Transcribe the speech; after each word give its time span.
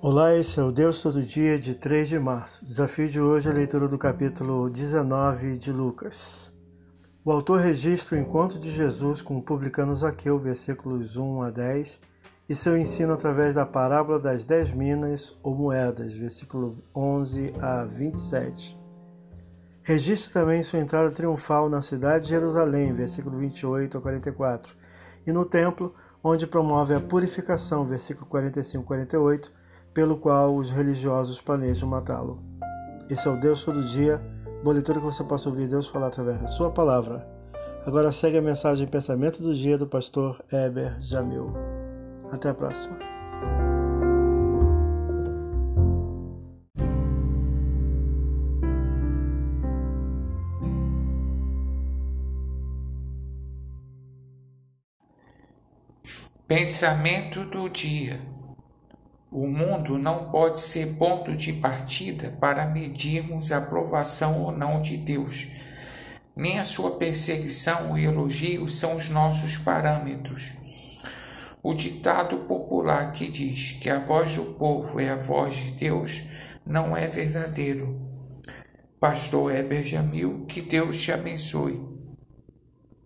Olá, 0.00 0.32
esse 0.32 0.60
é 0.60 0.62
o 0.62 0.70
Deus 0.70 1.02
Todo 1.02 1.20
Dia 1.20 1.58
de 1.58 1.74
3 1.74 2.08
de 2.08 2.20
março. 2.20 2.62
O 2.62 2.68
desafio 2.68 3.08
de 3.08 3.20
hoje 3.20 3.48
é 3.48 3.50
a 3.50 3.54
leitura 3.54 3.88
do 3.88 3.98
capítulo 3.98 4.70
19 4.70 5.58
de 5.58 5.72
Lucas. 5.72 6.52
O 7.24 7.32
autor 7.32 7.58
registra 7.58 8.16
o 8.16 8.20
encontro 8.20 8.60
de 8.60 8.70
Jesus 8.70 9.20
com 9.20 9.36
o 9.36 9.42
publicano 9.42 9.96
Zaqueu, 9.96 10.38
versículos 10.38 11.16
1 11.16 11.42
a 11.42 11.50
10, 11.50 11.98
e 12.48 12.54
seu 12.54 12.78
ensino 12.78 13.12
através 13.12 13.56
da 13.56 13.66
parábola 13.66 14.20
das 14.20 14.44
dez 14.44 14.70
minas 14.72 15.36
ou 15.42 15.52
moedas, 15.52 16.14
versículo 16.14 16.78
11 16.94 17.54
a 17.60 17.84
27. 17.84 18.78
Registra 19.82 20.40
também 20.40 20.62
sua 20.62 20.78
entrada 20.78 21.10
triunfal 21.10 21.68
na 21.68 21.82
cidade 21.82 22.22
de 22.22 22.30
Jerusalém, 22.30 22.92
versículo 22.92 23.36
28 23.36 23.98
a 23.98 24.00
44, 24.00 24.76
e 25.26 25.32
no 25.32 25.44
templo, 25.44 25.92
onde 26.22 26.46
promove 26.46 26.94
a 26.94 27.00
purificação, 27.00 27.84
versículo 27.84 28.26
45 28.26 28.84
a 28.84 28.86
48, 28.86 29.58
pelo 29.92 30.16
qual 30.16 30.54
os 30.56 30.70
religiosos 30.70 31.40
planejam 31.40 31.88
matá-lo. 31.88 32.42
Esse 33.10 33.26
é 33.26 33.30
o 33.30 33.40
Deus 33.40 33.64
todo 33.64 33.84
dia, 33.84 34.20
boa 34.62 34.74
leitura 34.74 35.00
que 35.00 35.06
você 35.06 35.24
possa 35.24 35.48
ouvir 35.48 35.68
Deus 35.68 35.88
falar 35.88 36.08
através 36.08 36.40
da 36.40 36.48
sua 36.48 36.70
palavra. 36.70 37.26
Agora 37.86 38.12
segue 38.12 38.36
a 38.36 38.42
mensagem 38.42 38.86
pensamento 38.86 39.42
do 39.42 39.54
dia 39.54 39.78
do 39.78 39.86
pastor 39.86 40.44
Eber 40.52 41.00
Jamil. 41.00 41.52
Até 42.30 42.50
a 42.50 42.54
próxima. 42.54 42.98
Pensamento 56.46 57.44
do 57.44 57.68
dia. 57.68 58.37
O 59.30 59.46
mundo 59.46 59.98
não 59.98 60.30
pode 60.30 60.62
ser 60.62 60.96
ponto 60.96 61.36
de 61.36 61.52
partida 61.52 62.34
para 62.40 62.64
medirmos 62.64 63.52
a 63.52 63.58
aprovação 63.58 64.42
ou 64.42 64.50
não 64.50 64.80
de 64.80 64.96
Deus. 64.96 65.48
Nem 66.34 66.58
a 66.58 66.64
sua 66.64 66.92
perseguição 66.92 67.98
e 67.98 68.06
elogio 68.06 68.66
são 68.68 68.96
os 68.96 69.10
nossos 69.10 69.58
parâmetros. 69.58 70.54
O 71.62 71.74
ditado 71.74 72.38
popular 72.38 73.12
que 73.12 73.30
diz 73.30 73.72
que 73.72 73.90
a 73.90 73.98
voz 73.98 74.34
do 74.34 74.54
povo 74.54 74.98
é 74.98 75.10
a 75.10 75.16
voz 75.16 75.54
de 75.54 75.70
Deus 75.72 76.22
não 76.64 76.96
é 76.96 77.06
verdadeiro. 77.06 78.00
Pastor 78.98 79.54
Heber 79.54 79.84
Jamil, 79.84 80.46
que 80.46 80.62
Deus 80.62 80.96
te 80.96 81.12
abençoe. 81.12 81.97